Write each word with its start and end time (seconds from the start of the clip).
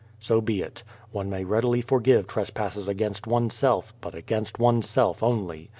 So 0.19 0.41
be 0.41 0.63
it. 0.63 0.81
One 1.11 1.29
may 1.29 1.43
readily 1.43 1.79
forgive 1.81 2.25
trespasses 2.25 2.87
against 2.87 3.27
oneself, 3.27 3.93
but 4.01 4.15
against 4.15 4.57
oneself 4.57 5.21
only. 5.21 5.69